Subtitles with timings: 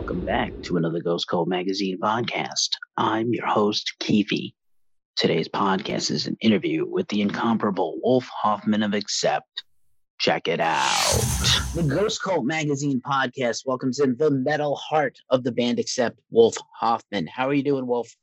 [0.00, 2.70] Welcome back to another Ghost Cult Magazine podcast.
[2.96, 4.54] I'm your host, Keefe.
[5.14, 9.62] Today's podcast is an interview with the incomparable Wolf Hoffmann of Accept.
[10.18, 11.20] Check it out.
[11.74, 16.56] The Ghost Cult Magazine podcast welcomes in the metal heart of the band Accept, Wolf
[16.80, 17.26] Hoffmann.
[17.26, 18.16] How are you doing, Wolf?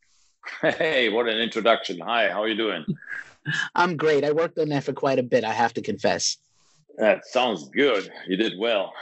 [0.62, 2.00] Hey, what an introduction.
[2.00, 2.86] Hi, how are you doing?
[3.76, 4.24] I'm great.
[4.26, 6.38] I worked on that for quite a bit, I have to confess.
[6.98, 8.12] That sounds good.
[8.28, 8.94] You did well.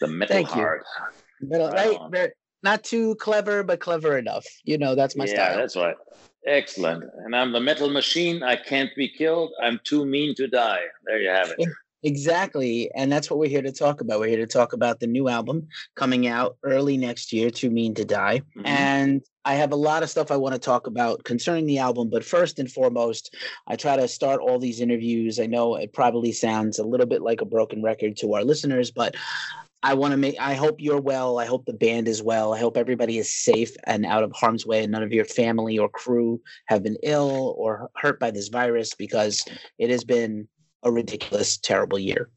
[0.00, 0.80] The metal Thank you.
[1.40, 2.30] Metal, Right right?
[2.62, 4.46] not too clever, but clever enough.
[4.64, 5.56] You know, that's my yeah, style.
[5.56, 5.96] that's right.
[6.46, 7.04] Excellent.
[7.24, 8.42] And I'm the metal machine.
[8.42, 9.52] I can't be killed.
[9.62, 10.82] I'm too mean to die.
[11.04, 11.68] There you have it.
[12.02, 12.88] Exactly.
[12.94, 14.20] And that's what we're here to talk about.
[14.20, 17.94] We're here to talk about the new album coming out early next year, Too Mean
[17.94, 18.42] to Die.
[18.56, 18.66] Mhm.
[18.66, 22.08] And I have a lot of stuff I want to talk about concerning the album.
[22.08, 23.34] But first and foremost,
[23.66, 25.40] I try to start all these interviews.
[25.40, 28.92] I know it probably sounds a little bit like a broken record to our listeners,
[28.92, 29.16] but
[29.86, 31.38] I want to make, I hope you're well.
[31.38, 32.52] I hope the band is well.
[32.52, 35.78] I hope everybody is safe and out of harm's way and none of your family
[35.78, 39.44] or crew have been ill or hurt by this virus because
[39.78, 40.48] it has been
[40.82, 42.30] a ridiculous, terrible year.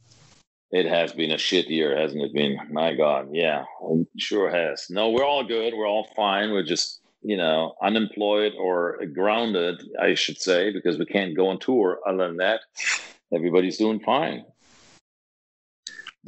[0.72, 2.56] It has been a shit year, hasn't it been?
[2.72, 4.86] My God, yeah, it sure has.
[4.92, 5.74] No, we're all good.
[5.76, 6.52] We're all fine.
[6.52, 11.58] We're just, you know, unemployed or grounded, I should say, because we can't go on
[11.58, 12.00] tour.
[12.08, 12.62] Other than that,
[13.34, 14.46] everybody's doing fine.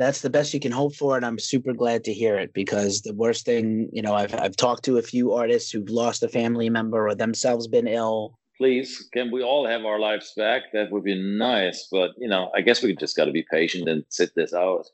[0.02, 3.02] That's the best you can hope for and i'm super glad to hear it because
[3.02, 6.28] the worst thing you know i've, I've talked to a few artists who've lost a
[6.28, 10.72] family member or themselves been ill Please, can we all have our lives back?
[10.72, 11.88] That would be nice.
[11.92, 14.86] But, you know, I guess we just got to be patient and sit this out.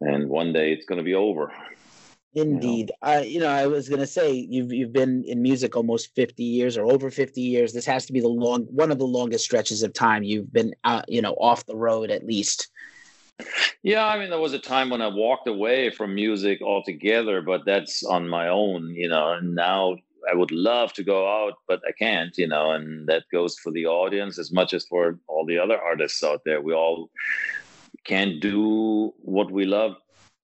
[0.00, 1.52] And one day it's going to be over.
[2.32, 6.14] indeed i you know i was going to say you've you've been in music almost
[6.14, 9.06] 50 years or over 50 years this has to be the long one of the
[9.06, 12.68] longest stretches of time you've been out you know off the road at least
[13.82, 17.64] Yeah, I mean, there was a time when I walked away from music altogether, but
[17.64, 19.32] that's on my own, you know.
[19.32, 19.96] And now
[20.30, 22.72] I would love to go out, but I can't, you know.
[22.72, 26.42] And that goes for the audience as much as for all the other artists out
[26.44, 26.60] there.
[26.60, 27.10] We all
[28.04, 29.96] can't do what we love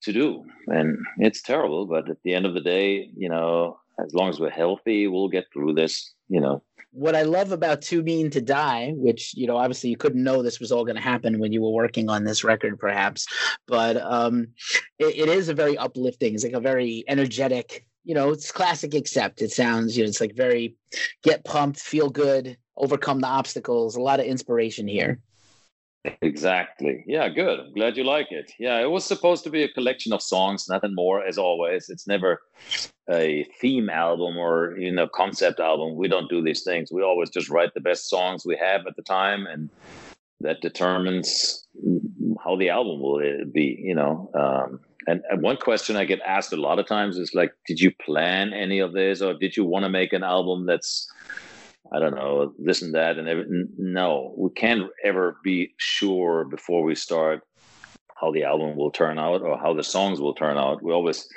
[0.02, 1.86] to do, and it's terrible.
[1.86, 5.28] But at the end of the day, you know, as long as we're healthy, we'll
[5.28, 6.62] get through this, you know.
[6.92, 10.42] What I love about Too Mean to Die, which you know obviously you couldn't know
[10.42, 13.26] this was all going to happen when you were working on this record, perhaps,
[13.66, 14.48] but um,
[14.98, 16.34] it, it is a very uplifting.
[16.34, 17.86] It's like a very energetic.
[18.04, 18.94] You know, it's classic.
[18.94, 20.76] Accept it sounds, you know, it's like very
[21.22, 23.96] get pumped, feel good, overcome the obstacles.
[23.96, 25.18] A lot of inspiration here.
[26.20, 27.04] Exactly.
[27.06, 27.60] Yeah, good.
[27.60, 28.52] I'm glad you like it.
[28.58, 31.88] Yeah, it was supposed to be a collection of songs, nothing more, as always.
[31.88, 32.42] It's never
[33.08, 35.96] a theme album or you know concept album.
[35.96, 36.90] We don't do these things.
[36.90, 39.70] We always just write the best songs we have at the time, and
[40.40, 41.66] that determines
[42.44, 43.78] how the album will uh, be.
[43.80, 44.30] You know.
[44.34, 47.80] Um, and, and one question I get asked a lot of times is like, did
[47.80, 51.10] you plan any of this, or did you want to make an album that's
[51.90, 56.82] I don't know, this and that, and every, no, we can't ever be sure before
[56.82, 57.42] we start
[58.22, 60.82] how the album will turn out or how the songs will turn out.
[60.82, 61.28] We always,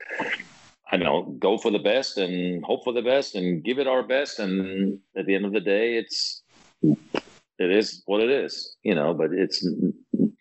[0.91, 3.87] I don't know, go for the best and hope for the best and give it
[3.87, 4.37] our best.
[4.37, 6.43] And at the end of the day, it's
[6.83, 9.15] it is what it is, you know.
[9.15, 9.67] But it's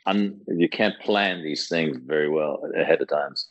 [0.04, 3.48] un, you can't plan these things very well ahead of times.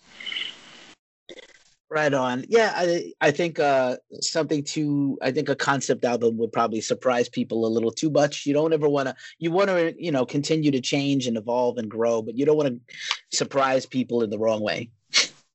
[1.94, 2.44] Right on.
[2.50, 7.30] Yeah, I I think uh something to I think a concept album would probably surprise
[7.30, 8.48] people a little too much.
[8.48, 11.78] You don't ever want to you want to, you know, continue to change and evolve
[11.78, 12.96] and grow, but you don't want to
[13.38, 14.90] surprise people in the wrong way.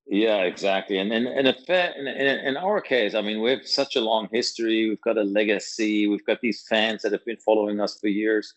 [0.06, 0.98] Yeah, exactly.
[0.98, 4.88] And and and in, in our case, I mean, we have such a long history.
[4.88, 6.06] We've got a legacy.
[6.06, 8.54] We've got these fans that have been following us for years,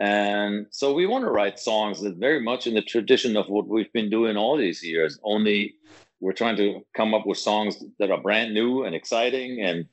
[0.00, 3.66] and so we want to write songs that very much in the tradition of what
[3.66, 5.18] we've been doing all these years.
[5.24, 5.76] Only
[6.20, 9.86] we're trying to come up with songs that are brand new and exciting, and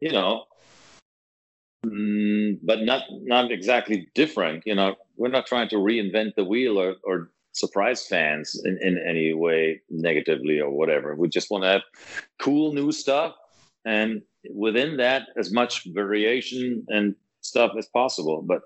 [0.00, 0.44] you know,
[1.84, 4.64] mm, but not not exactly different.
[4.66, 8.98] You know, we're not trying to reinvent the wheel or or surprise fans in, in
[8.98, 11.14] any way negatively or whatever.
[11.14, 11.82] We just want to have
[12.38, 13.34] cool new stuff
[13.86, 14.20] and
[14.54, 18.62] within that as much variation and stuff as possible, but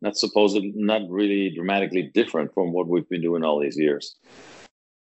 [0.00, 4.16] not supposedly not really dramatically different from what we've been doing all these years.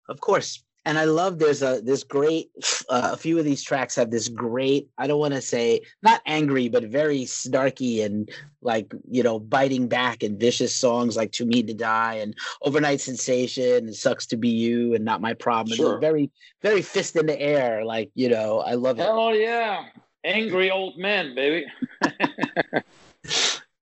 [0.09, 0.63] Of course.
[0.85, 2.51] And I love there's a this great
[2.89, 6.21] uh, a few of these tracks have this great I don't want to say not
[6.25, 8.29] angry but very snarky and
[8.61, 12.99] like you know biting back and vicious songs like "Too Mean to Die" and "Overnight
[12.99, 15.99] Sensation" and "Sucks to Be You" and "Not My Problem." And Sure.
[15.99, 16.29] very
[16.61, 19.85] very fist in the air like you know I love it Hell yeah.
[20.25, 21.65] Angry old man, baby.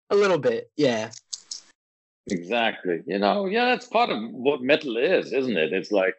[0.09, 1.09] a little bit yeah
[2.29, 3.01] Exactly.
[3.07, 5.73] You know, yeah, that's part of what metal is, isn't it?
[5.73, 6.15] It's like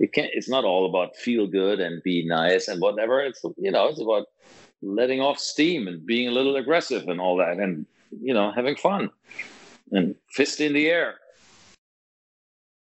[0.00, 0.30] it can't.
[0.32, 3.20] It's not all about feel good and be nice and whatever.
[3.20, 4.26] It's you know, it's about
[4.82, 7.86] letting off steam and being a little aggressive and all that, and
[8.20, 9.10] you know, having fun
[9.92, 11.16] and fist in the air.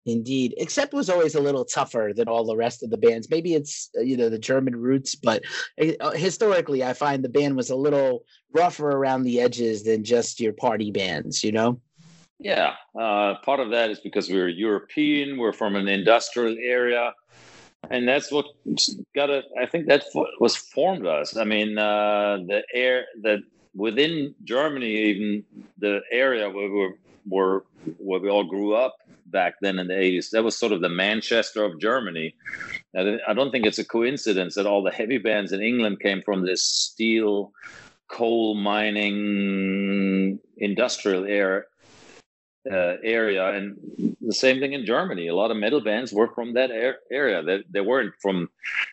[0.05, 3.29] Indeed, Accept was always a little tougher than all the rest of the bands.
[3.31, 5.43] Maybe it's uh, you know the German roots, but
[6.01, 10.39] uh, historically, I find the band was a little rougher around the edges than just
[10.39, 11.43] your party bands.
[11.43, 11.81] You know.
[12.39, 15.39] Yeah, uh, part of that is because we're European.
[15.39, 17.15] We're from an industrial area,
[17.91, 18.47] and that's what
[19.15, 19.47] got it.
[19.61, 20.05] I think that
[20.39, 21.37] was formed us.
[21.37, 23.41] I mean, uh, the air that
[23.75, 25.45] within Germany, even
[25.79, 26.97] the area where we
[27.27, 27.65] were,
[27.99, 28.97] where we all grew up
[29.27, 30.31] back then in the 80s.
[30.31, 32.35] That was sort of the Manchester of Germany.
[32.97, 36.45] I don't think it's a coincidence that all the heavy bands in England came from
[36.45, 37.53] this steel,
[38.09, 41.67] coal mining, industrial air,
[42.71, 43.49] uh, area.
[43.51, 43.77] And
[44.21, 45.29] the same thing in Germany.
[45.29, 47.43] A lot of metal bands were from that air, area.
[47.43, 48.51] They, they weren't from,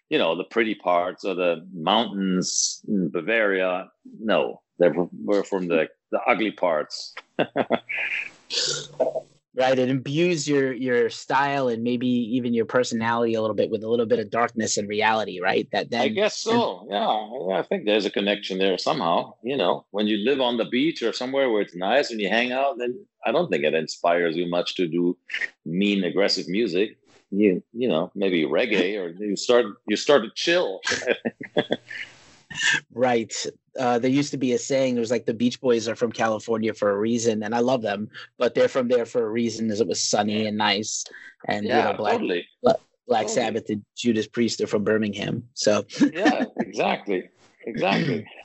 [0.09, 3.89] you know, the pretty parts or the mountains in Bavaria.
[4.19, 7.13] No, they were from the, the ugly parts.
[9.55, 9.77] right?
[9.77, 13.89] It imbues your your style and maybe even your personality a little bit with a
[13.89, 15.67] little bit of darkness and reality right?
[15.71, 16.87] That then i guess so.
[16.89, 19.85] Yeah i think there's a connection there somehow you know?
[19.91, 22.77] When you live on the beach or somewhere where it's nice and you hang out
[22.77, 25.17] then i don't think it inspires you much to do
[25.65, 26.97] mean aggressive music.
[27.31, 30.81] You you know maybe reggae or you start you start to chill
[32.93, 33.33] right.
[33.79, 34.97] Uh, there used to be a saying.
[34.97, 37.81] It was like the Beach Boys are from California for a reason, and I love
[37.81, 41.03] them, but they're from there for a reason, as it was sunny and nice.
[41.47, 42.47] And yeah, you know, Black, totally.
[42.61, 42.77] Black,
[43.07, 43.35] Black totally.
[43.35, 45.47] Sabbath and Judas Priest are from Birmingham.
[45.53, 47.29] So yeah, exactly,
[47.65, 48.25] exactly.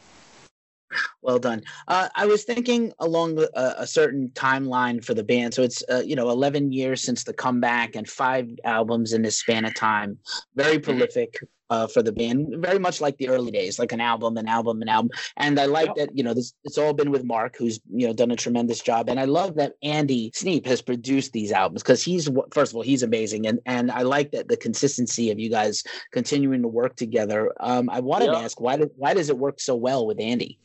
[1.28, 1.62] well done.
[1.86, 5.52] Uh, I was thinking along a, a, certain timeline for the band.
[5.52, 9.38] So it's uh, you know 11 years since the comeback and five albums in this
[9.38, 10.18] span of time.
[10.54, 10.84] Very mm-hmm.
[10.84, 11.38] prolific
[11.68, 14.80] uh, for the band, very much like the early days, like an album, an album,
[14.80, 15.10] an album.
[15.36, 16.54] And I like that you know this.
[16.64, 19.10] It's all been with Mark, who's you know done a tremendous job.
[19.10, 22.82] And I love that Andy Sneap has produced these albums because he's first of all
[22.82, 26.96] he's amazing, and and I like that the consistency of you guys continuing to work
[26.96, 27.52] together.
[27.60, 30.58] Um, I wanted to ask why did, why does it work so well with Andy?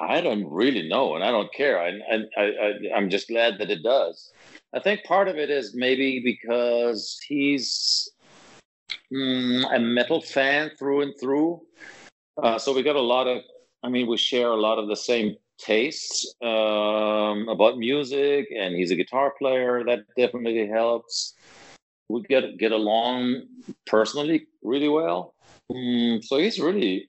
[0.00, 1.80] I don't really know, and I don't care.
[1.80, 1.90] I,
[2.36, 4.32] I, I, I'm just glad that it does.
[4.74, 8.10] I think part of it is maybe because he's
[9.12, 11.60] mm, a metal fan through and through.
[12.42, 13.42] Uh, so we got a lot of,
[13.82, 18.90] I mean, we share a lot of the same tastes um, about music, and he's
[18.90, 19.84] a guitar player.
[19.84, 21.34] That definitely helps.
[22.08, 23.42] We get get along
[23.86, 25.34] personally really well.
[25.70, 27.08] Mm, so he's really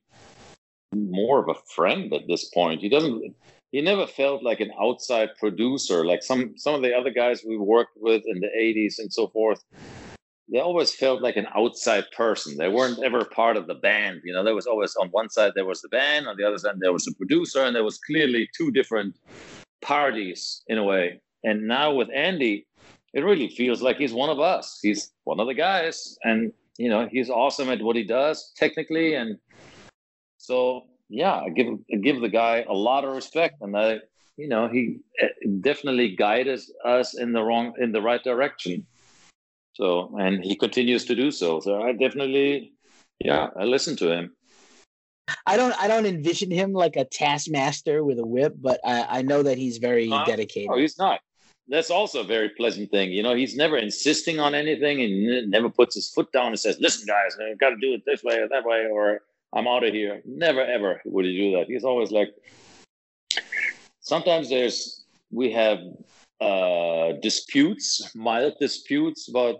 [0.96, 2.82] more of a friend at this point.
[2.82, 3.36] He doesn't.
[3.72, 7.58] He never felt like an outside producer, like some some of the other guys we
[7.58, 9.64] worked with in the '80s and so forth
[10.54, 12.58] they always felt like an outside person.
[12.58, 14.22] They weren't ever part of the band.
[14.24, 16.58] You know, there was always on one side there was the band, on the other
[16.58, 19.16] side there was the producer, and there was clearly two different
[19.82, 21.22] parties in a way.
[21.44, 22.68] And now with Andy,
[23.14, 24.80] it really feels like he's one of us.
[24.82, 29.16] He's one of the guys, and you know, he's awesome at what he does technically,
[29.16, 29.38] and
[30.44, 34.00] so yeah, I give I give the guy a lot of respect, and I,
[34.38, 35.28] you know, he eh,
[35.62, 38.86] definitely guided us in the wrong in the right direction
[39.74, 41.60] so, and he continues to do so.
[41.60, 42.74] So I definitely,
[43.20, 44.36] yeah, I listen to him.
[45.46, 49.22] I don't, I don't envision him like a taskmaster with a whip, but I, I
[49.24, 50.70] know that he's very uh, dedicated.
[50.72, 51.22] Oh, he's not.
[51.68, 53.12] That's also a very pleasant thing.
[53.12, 56.78] You know, he's never insisting on anything and never puts his foot down and says,
[56.80, 59.22] listen, guys, I got to do it this way or that way, or
[59.56, 60.22] I'm out of here.
[60.26, 61.68] Never, ever would he do that.
[61.68, 62.34] He's always like,
[64.02, 65.80] sometimes there's, we have
[66.42, 69.58] uh, disputes, mild disputes about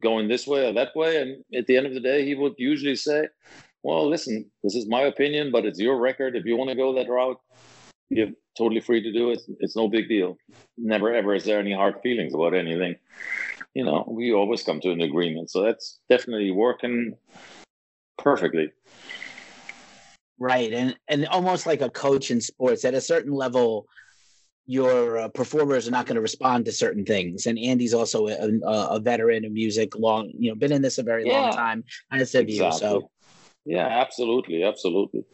[0.00, 1.20] going this way or that way.
[1.20, 3.28] And at the end of the day, he would usually say,
[3.82, 6.36] Well, listen, this is my opinion, but it's your record.
[6.36, 7.40] If you want to go that route,
[8.10, 9.40] you're totally free to do it.
[9.60, 10.36] It's no big deal.
[10.76, 12.96] Never ever is there any hard feelings about anything.
[13.74, 15.50] You know, we always come to an agreement.
[15.50, 17.16] So that's definitely working
[18.18, 18.72] perfectly.
[20.38, 20.72] Right.
[20.72, 23.86] And and almost like a coach in sports at a certain level,
[24.66, 27.46] your uh, performers are not going to respond to certain things.
[27.46, 31.02] And Andy's also a, a, veteran of music, long, you know, been in this a
[31.02, 32.56] very yeah, long time, as have exactly.
[32.56, 32.72] you.
[32.72, 33.10] So,
[33.66, 35.24] yeah, absolutely, absolutely.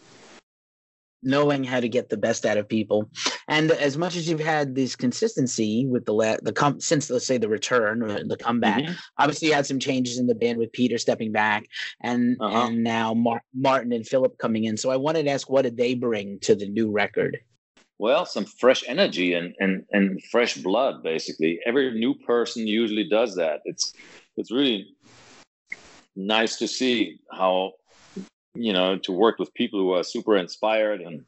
[1.23, 3.11] Knowing how to get the best out of people,
[3.49, 7.27] and as much as you've had this consistency with the la- the com- since let's
[7.27, 8.95] say the return or the comeback, mm-hmm.
[9.19, 11.67] obviously you had some changes in the band with Peter stepping back,
[12.03, 12.67] and uh-huh.
[12.67, 14.77] and now Mar- Martin and Philip coming in.
[14.77, 17.39] So I wanted to ask, what did they bring to the new record?
[18.01, 21.03] well, some fresh energy and and and fresh blood.
[21.03, 23.61] Basically, every new person usually does that.
[23.67, 23.93] It's
[24.39, 24.97] it's really
[26.17, 27.73] nice to see how
[28.55, 31.25] you know to work with people who are super inspired and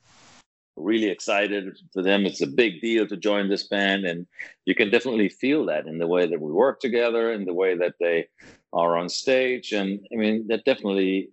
[0.76, 2.24] really excited for them.
[2.24, 4.26] It's a big deal to join this band and
[4.64, 7.76] you can definitely feel that in the way that we work together in the way
[7.76, 8.28] that they
[8.72, 9.72] are on stage.
[9.72, 11.28] And i mean that definitely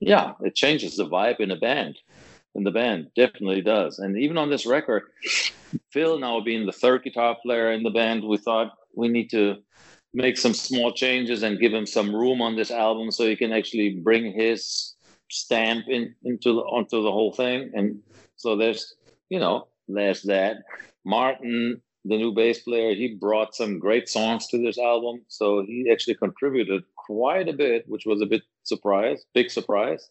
[0.00, 1.98] yeah it changes the vibe in a band
[2.54, 3.98] in the band definitely does.
[3.98, 5.04] And even on this record
[5.90, 9.56] phil now being the third guitar player in the band we thought we need to
[10.14, 13.52] make some small changes and give him some room on this album so he can
[13.52, 14.91] actually bring his
[15.32, 17.70] stamp in into the, onto the whole thing.
[17.74, 18.00] And
[18.36, 18.94] so there's
[19.30, 20.58] you know there's that.
[21.04, 25.22] Martin the new bass player he brought some great songs to this album.
[25.28, 30.08] So he actually contributed quite a bit which was a bit surprise big surprise.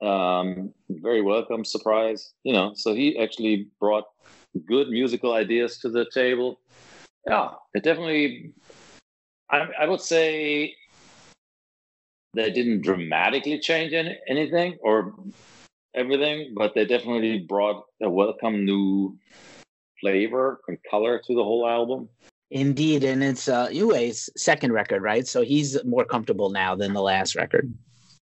[0.00, 2.72] Um, very welcome surprise you know.
[2.74, 4.04] So he actually brought
[4.66, 6.60] good musical ideas to the table.
[7.26, 8.52] Yeah it definitely
[9.50, 10.74] I, I would say
[12.34, 15.14] they didn't dramatically change any, anything or
[15.94, 19.16] everything, but they definitely brought a welcome new
[20.00, 22.08] flavor and color to the whole album.
[22.50, 25.26] Indeed, and it's uh, Uwe's second record, right?
[25.26, 27.72] So he's more comfortable now than the last record.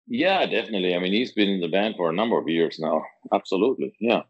[0.08, 0.94] Yeah, definitely.
[0.94, 3.04] I mean, he's been in the band for a number of years now.
[3.34, 4.24] Absolutely, yeah.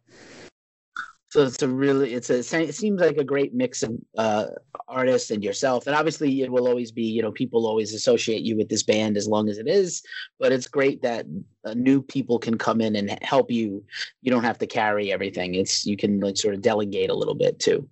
[1.31, 4.47] So it's a really, it's a, it seems like a great mix of uh,
[4.89, 5.87] artists and yourself.
[5.87, 9.15] And obviously, it will always be, you know, people always associate you with this band
[9.15, 10.03] as long as it is.
[10.39, 11.25] But it's great that
[11.63, 13.81] uh, new people can come in and help you.
[14.21, 15.55] You don't have to carry everything.
[15.55, 17.87] It's you can like sort of delegate a little bit too.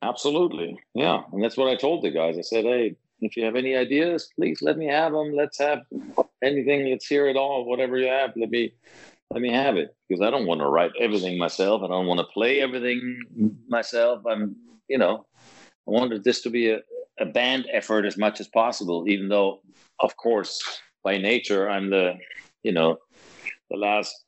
[0.00, 1.22] Absolutely, yeah.
[1.32, 2.38] And that's what I told the guys.
[2.38, 5.34] I said, hey, if you have any ideas, please let me have them.
[5.34, 5.80] Let's have
[6.44, 6.90] anything.
[6.90, 7.64] Let's hear it all.
[7.64, 8.72] Whatever you have, let me
[9.32, 11.82] let me have it because I don't want to write everything myself.
[11.82, 14.22] I don't want to play everything myself.
[14.26, 14.56] I'm,
[14.88, 15.24] you know,
[15.88, 16.80] I wanted this to be a,
[17.18, 19.62] a band effort as much as possible, even though,
[20.00, 20.62] of course,
[21.02, 22.18] by nature, I'm the,
[22.62, 22.98] you know,
[23.70, 24.24] the last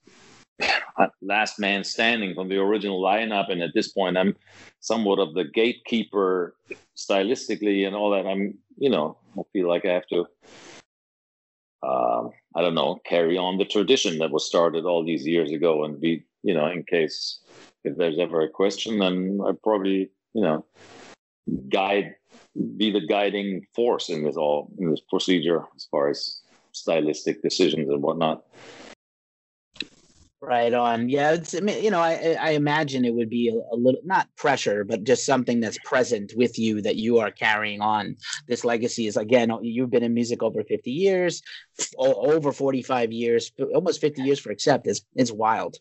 [1.23, 4.37] last man standing from the original lineup and at this point i'm
[4.79, 6.55] somewhat of the gatekeeper
[6.97, 10.25] stylistically and all that i'm you know i feel like i have to
[11.83, 15.85] uh, I don't know, carry on the tradition that was started all these years ago
[15.85, 17.41] and be, you know, in case
[17.83, 20.65] if there's ever a question, then I probably, you know,
[21.69, 22.15] guide,
[22.77, 26.41] be the guiding force in this all, in this procedure as far as
[26.73, 28.45] stylistic decisions and whatnot.
[30.47, 31.09] Right on.
[31.09, 34.85] Yeah, it's you know I I imagine it would be a, a, little not pressure,
[34.85, 38.17] but just something that's present with you that you are carrying on.
[38.47, 41.43] This legacy is again you've been in music over fifty years,
[41.97, 44.87] over forty five years, almost fifty years for Accept.
[44.87, 45.79] It's it's wild.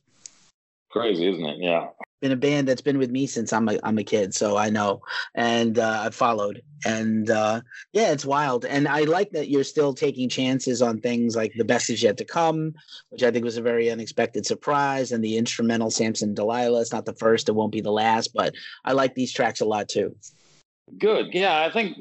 [0.92, 1.58] Crazy, isn't it?
[1.60, 1.88] Yeah
[2.24, 4.70] been a band that's been with me since I'm a I'm a kid, so I
[4.70, 5.02] know,
[5.36, 7.60] and uh, I've followed, and uh,
[7.92, 11.66] yeah, it's wild, and I like that you're still taking chances on things like the
[11.66, 12.76] best is yet to come,
[13.10, 16.80] which I think was a very unexpected surprise, and the instrumental Samson Delilah.
[16.80, 19.66] It's not the first, it won't be the last, but I like these tracks a
[19.66, 20.16] lot too.
[20.98, 21.98] Good, yeah, I think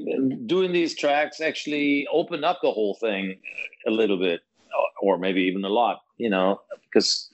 [0.47, 3.41] doing these tracks actually opened up the whole thing
[3.88, 4.41] a little bit,
[5.00, 7.29] or maybe even a lot, you know, because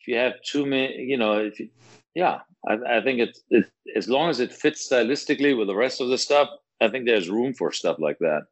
[0.00, 1.68] if you have too many, you know, if you
[2.14, 6.00] yeah, I, I think it's it, as long as it fits stylistically with the rest
[6.00, 6.48] of the stuff,
[6.80, 8.46] I think there's room for stuff like that,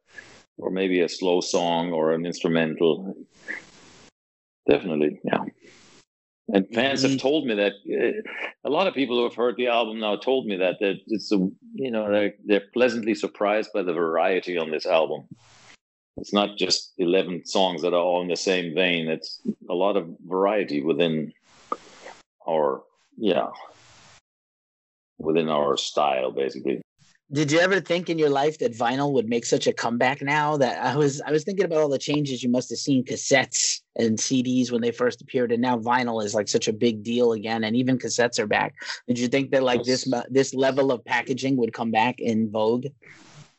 [0.57, 3.15] or maybe a slow song or an instrumental.
[4.69, 5.45] Definitely, yeah.
[6.51, 7.19] And fans have mm-hmm.
[7.19, 10.47] told me that uh, a lot of people who have heard the album now told
[10.47, 11.37] me that that it's a
[11.75, 15.27] you know they're, they're pleasantly surprised by the variety on this album.
[16.17, 19.09] It's not just eleven songs that are all in the same vein.
[19.09, 21.31] It's a lot of variety within
[22.47, 22.81] our
[23.19, 23.47] yeah.
[25.17, 26.81] Within our style basically.
[27.31, 30.57] Did you ever think in your life that vinyl would make such a comeback now?
[30.57, 33.81] That i was i was thinking about all the changes you must have seen cassettes
[33.97, 37.33] and cds when they first appeared and now vinyl is like such a big deal
[37.33, 38.73] again and even cassettes are back.
[39.07, 42.87] Did you think that like this this level of packaging would come back in vogue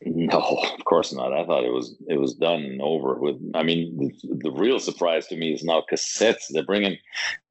[0.03, 1.33] no, of course not.
[1.33, 3.37] I thought it was it was done and over with.
[3.55, 6.47] I mean, the, the, real surprise to me is now cassettes.
[6.51, 6.97] They're bringing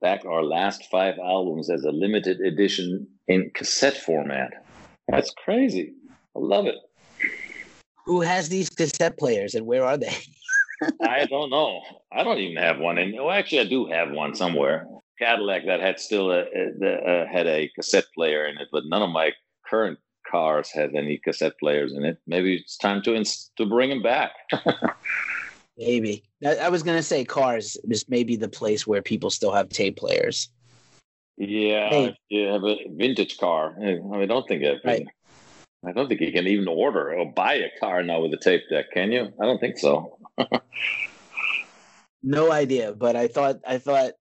[0.02, 4.66] back our last five albums as a limited edition in cassette format.
[5.08, 5.94] That's crazy.
[6.36, 6.76] I love it.
[8.06, 10.16] Who has these cassette players and where are they?
[11.04, 11.82] I don't know.
[12.12, 12.98] I don't even have one.
[12.98, 14.88] And well, actually, I do have one somewhere.
[15.20, 19.04] Cadillac that had still a, a, a had a cassette player in it, but none
[19.04, 19.34] of my
[19.68, 22.18] current cars had any cassette players in it.
[22.28, 24.32] Maybe it's time to ins- to bring them back.
[25.78, 29.70] maybe I, I was gonna say cars is maybe the place where people still have
[29.70, 30.50] tape players.
[31.38, 32.18] Yeah, hey.
[32.28, 33.76] you have a vintage car.
[33.78, 34.82] I, mean, I don't think it.
[34.84, 35.08] Right.
[35.86, 38.64] I don't think you can even order or buy a car now with a tape
[38.70, 38.92] deck.
[38.92, 39.32] Can you?
[39.42, 40.18] I don't think so.
[42.24, 44.12] no idea, but I thought I thought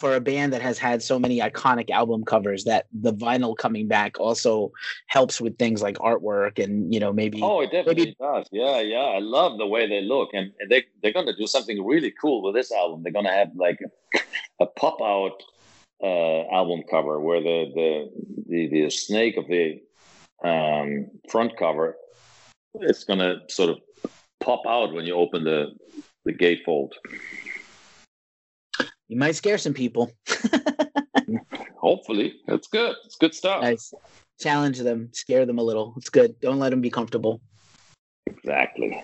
[0.00, 3.86] for a band that has had so many iconic album covers that the vinyl coming
[3.86, 4.72] back also
[5.08, 8.48] helps with things like artwork and you know maybe oh it definitely maybe, does.
[8.50, 8.96] Yeah yeah.
[8.96, 12.42] I love the way they look and they, they're going to do something really cool
[12.42, 13.02] with this album.
[13.02, 15.42] They're going to have like a, a pop out
[16.02, 18.10] uh, album cover where the, the
[18.48, 19.82] the the snake of the
[20.42, 21.96] um, front cover
[22.74, 23.78] it's going to sort of
[24.40, 25.76] pop out when you open the
[26.24, 26.92] the gatefold
[29.10, 30.12] you might scare some people.
[31.76, 32.94] Hopefully, that's good.
[33.04, 33.62] It's good stuff.
[33.62, 33.92] Nice.
[34.38, 35.94] Challenge them, scare them a little.
[35.96, 36.38] It's good.
[36.40, 37.40] Don't let them be comfortable.
[38.26, 39.02] Exactly.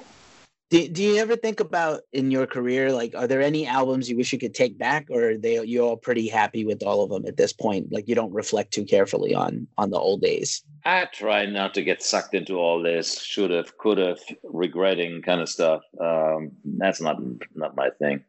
[0.71, 4.17] Do, do you ever think about in your career, like, are there any albums you
[4.17, 7.11] wish you could take back, or are they you're all pretty happy with all of
[7.11, 7.93] them at this point?
[7.93, 10.63] Like, you don't reflect too carefully on on the old days.
[10.85, 15.41] I try not to get sucked into all this should have, could have, regretting kind
[15.41, 15.83] of stuff.
[16.01, 17.17] Um, that's not
[17.57, 18.25] not my thing.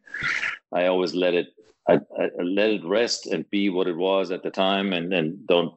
[0.71, 1.47] I always let it
[1.89, 5.43] I, I, let it rest and be what it was at the time, and then
[5.47, 5.73] don't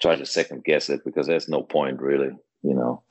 [0.00, 2.30] try to second guess it because there's no point really.
[2.62, 3.02] You know,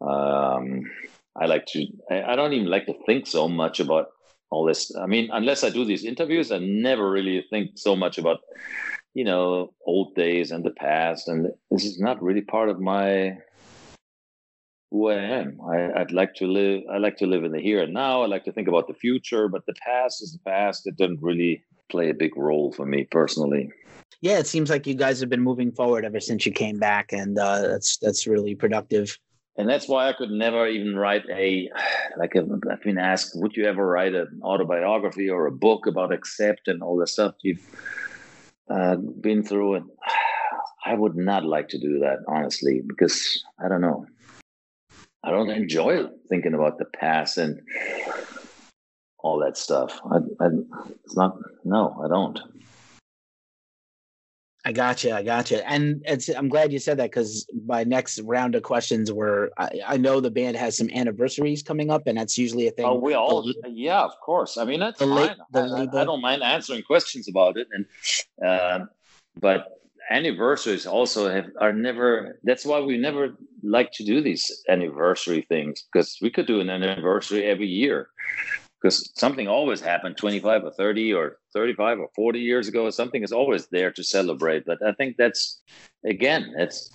[0.00, 0.90] um,
[1.36, 1.86] I like to.
[2.10, 4.08] I, I don't even like to think so much about
[4.50, 4.94] all this.
[4.96, 8.40] I mean, unless I do these interviews, I never really think so much about
[9.14, 13.38] you know old days and the past, and this is not really part of my
[14.92, 15.58] who I am.
[15.62, 16.82] I, would like to live.
[16.92, 18.22] I like to live in the here and now.
[18.22, 20.86] I like to think about the future, but the past is the past.
[20.86, 23.70] It doesn't really play a big role for me personally.
[24.20, 27.10] Yeah, it seems like you guys have been moving forward ever since you came back,
[27.10, 29.18] and uh, that's that's really productive.
[29.56, 31.70] And that's why I could never even write a
[32.18, 36.12] like a, I've been asked, would you ever write an autobiography or a book about
[36.12, 37.66] Accept and all the stuff you've
[38.68, 39.76] uh, been through?
[39.76, 39.90] And
[40.84, 44.06] I would not like to do that honestly, because I don't know.
[45.24, 47.60] I don't enjoy thinking about the past and
[49.18, 50.00] all that stuff.
[50.10, 50.48] I, I,
[51.04, 51.36] it's not.
[51.64, 52.38] No, I don't.
[54.64, 55.12] I got you.
[55.12, 55.58] I got you.
[55.58, 56.28] And it's.
[56.28, 59.52] I'm glad you said that because my next round of questions were.
[59.58, 62.84] I, I, know the band has some anniversaries coming up, and that's usually a thing.
[62.84, 63.42] Oh, we all.
[63.42, 64.58] The, yeah, of course.
[64.58, 65.08] I mean, that's fine.
[65.08, 67.86] La- I, I, don't mind answering questions about it, and
[68.44, 68.86] uh,
[69.40, 75.46] but anniversaries also have are never that's why we never like to do these anniversary
[75.48, 78.08] things because we could do an anniversary every year.
[78.80, 83.30] Because something always happened 25 or 30 or 35 or 40 years ago something is
[83.30, 84.64] always there to celebrate.
[84.66, 85.62] But i think that's
[86.04, 86.90] again it's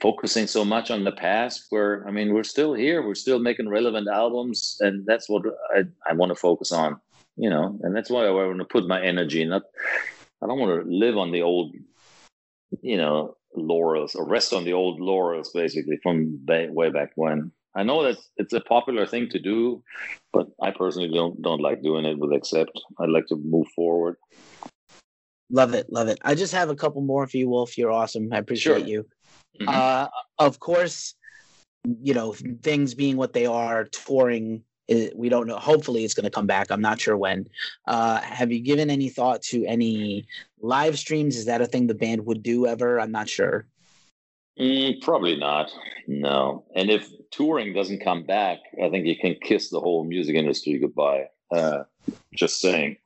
[0.00, 3.06] focusing so much on the past where i mean we're still here.
[3.06, 5.42] We're still making relevant albums and that's what
[5.74, 7.00] i, I want to focus on
[7.38, 7.78] you know?
[7.82, 9.62] And that's why i want to put my energy not
[10.42, 11.74] i don't want to live on the old
[12.82, 17.52] you know, laurels or rest on the old laurels, basically from way back when.
[17.76, 19.82] I know that it's a popular thing to do,
[20.32, 22.72] but I personally don't don't like doing it with Accept.
[23.00, 24.16] I'd like to move forward.
[25.50, 26.18] Love it, love it.
[26.22, 27.78] I just have a couple more for you, Wolf.
[27.78, 28.28] You're awesome.
[28.32, 28.86] I appreciate sure.
[28.86, 29.06] you.
[29.60, 29.68] Mm-hmm.
[29.68, 31.14] Uh, of course,
[31.84, 35.58] you know things being what they are, touring it, we don't know.
[35.58, 36.70] Hopefully, it's going to come back.
[36.70, 37.46] I'm not sure when.
[37.86, 40.26] Uh, have you given any thought to any
[40.60, 41.36] live streams?
[41.36, 42.98] Is that a thing the band would do ever?
[42.98, 43.66] I'm not sure.
[44.58, 45.70] Mm, probably not.
[46.08, 46.64] No.
[46.74, 50.78] And if touring doesn't come back, I think you can kiss the whole music industry
[50.78, 51.28] goodbye.
[51.54, 51.84] Uh,
[52.34, 52.96] just saying.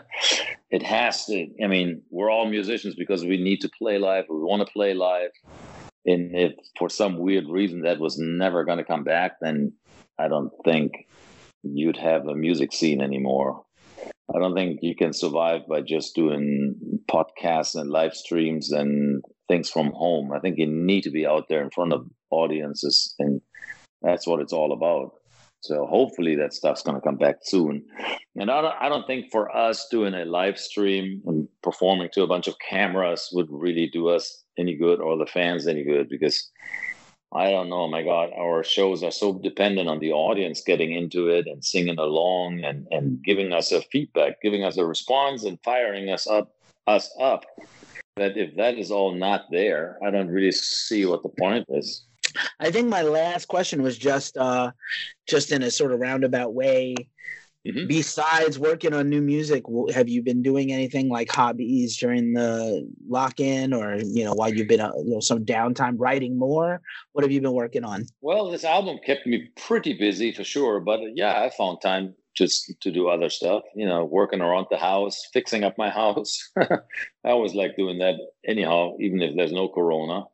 [0.70, 1.48] it has to.
[1.62, 4.26] I mean, we're all musicians because we need to play live.
[4.30, 5.30] We want to play live.
[6.06, 9.72] And if for some weird reason that was never going to come back, then
[10.18, 11.05] I don't think
[11.74, 13.64] you'd have a music scene anymore.
[14.34, 16.74] I don't think you can survive by just doing
[17.10, 20.32] podcasts and live streams and things from home.
[20.32, 23.40] I think you need to be out there in front of audiences, and
[24.02, 25.12] that's what it's all about.
[25.60, 27.84] So hopefully that stuff's going to come back soon.
[28.36, 32.22] And I don't, I don't think for us doing a live stream and performing to
[32.22, 36.08] a bunch of cameras would really do us any good or the fans any good
[36.08, 36.50] because
[37.32, 37.88] I don't know.
[37.88, 41.98] My God, our shows are so dependent on the audience getting into it and singing
[41.98, 46.52] along and, and giving us a feedback, giving us a response and firing us up
[46.86, 47.44] us up.
[48.16, 52.06] That if that is all not there, I don't really see what the point is.
[52.60, 54.70] I think my last question was just uh
[55.26, 56.94] just in a sort of roundabout way
[57.66, 57.88] Mm-hmm.
[57.88, 63.72] Besides working on new music, have you been doing anything like hobbies during the lock-in,
[63.72, 66.80] or you know, while you've been uh, you know some downtime writing more?
[67.12, 68.06] What have you been working on?
[68.20, 72.72] Well, this album kept me pretty busy for sure, but yeah, I found time just
[72.82, 73.62] to do other stuff.
[73.74, 76.50] You know, working around the house, fixing up my house.
[76.56, 76.78] I
[77.24, 78.14] always like doing that
[78.46, 80.24] anyhow, even if there's no corona.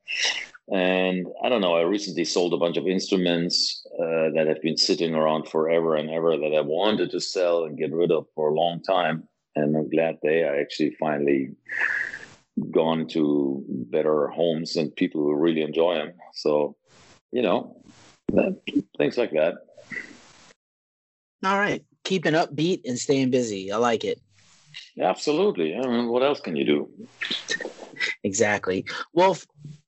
[0.70, 1.74] And I don't know.
[1.74, 6.08] I recently sold a bunch of instruments uh, that have been sitting around forever and
[6.08, 9.28] ever that I wanted to sell and get rid of for a long time.
[9.56, 11.50] And I'm glad they are actually finally
[12.70, 16.12] gone to better homes and people who really enjoy them.
[16.32, 16.76] So,
[17.32, 17.82] you know,
[18.98, 19.54] things like that.
[21.44, 21.84] All right.
[22.04, 23.72] Keeping upbeat and staying busy.
[23.72, 24.20] I like it.
[25.00, 25.74] Absolutely.
[25.74, 26.90] I mean, what else can you do?
[28.24, 28.84] exactly.
[29.12, 29.36] Well,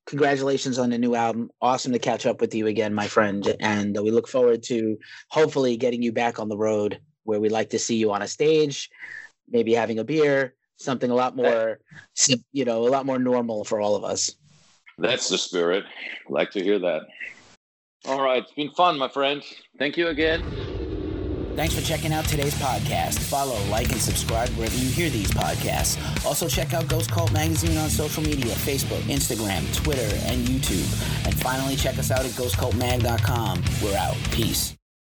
[0.06, 1.50] congratulations on the new album.
[1.60, 3.56] Awesome to catch up with you again, my friend.
[3.60, 7.48] And uh, we look forward to hopefully getting you back on the road where we
[7.48, 8.90] like to see you on a stage,
[9.48, 11.78] maybe having a beer, something a lot more,
[12.52, 14.30] you know, a lot more normal for all of us.
[14.98, 15.84] That's the spirit.
[16.28, 17.02] Like to hear that.
[18.06, 18.42] All right.
[18.42, 19.42] It's been fun, my friend.
[19.78, 20.63] Thank you again.
[21.56, 23.18] Thanks for checking out today's podcast.
[23.18, 25.96] Follow, like, and subscribe wherever you hear these podcasts.
[26.26, 31.26] Also, check out Ghost Cult Magazine on social media Facebook, Instagram, Twitter, and YouTube.
[31.26, 33.62] And finally, check us out at ghostcultmag.com.
[33.82, 34.16] We're out.
[34.32, 34.74] Peace.